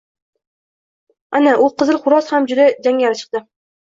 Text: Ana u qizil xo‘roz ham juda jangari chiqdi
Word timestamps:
Ana 1.39 1.53
u 1.65 1.67
qizil 1.81 1.99
xo‘roz 2.07 2.33
ham 2.37 2.49
juda 2.53 2.67
jangari 2.89 3.21
chiqdi 3.21 3.45